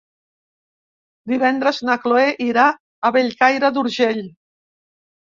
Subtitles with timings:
[1.31, 4.23] Divendres na Cloè irà a Bellcaire d'Urgell.